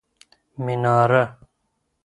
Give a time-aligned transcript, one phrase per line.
[0.65, 1.23] مناره